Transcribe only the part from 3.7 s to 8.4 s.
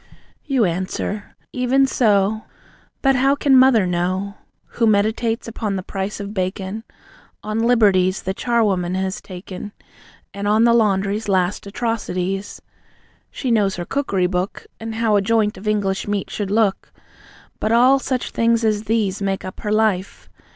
know, Who meditates upon the price of bacon? On 'liberties' the